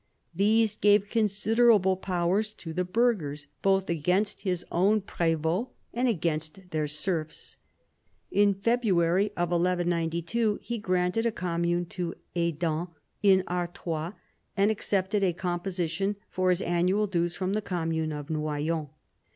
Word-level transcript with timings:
These 0.33 0.73
gave 0.77 1.09
considerable 1.11 1.95
powers 1.95 2.53
to 2.53 2.73
the 2.73 2.83
burghers 2.83 3.45
both 3.61 3.87
against 3.87 4.41
his 4.41 4.65
own 4.71 4.99
prev6t 5.01 5.69
and 5.93 6.07
against 6.07 6.71
their 6.71 6.87
serfs. 6.87 7.57
In 8.31 8.55
February 8.55 9.25
1192 9.37 10.57
he 10.63 10.79
granted 10.79 11.27
a 11.27 11.31
commune 11.31 11.85
to 11.85 12.15
Hesdin, 12.35 12.87
in 13.21 13.43
Artois, 13.47 14.13
and 14.57 14.71
accepted 14.71 15.21
a 15.21 15.33
composition 15.33 16.15
for 16.31 16.49
his 16.49 16.63
annual 16.63 17.05
dues 17.05 17.35
from 17.35 17.53
the 17.53 17.61
commune 17.61 18.11
of 18.11 18.31
Noyon. 18.31 18.89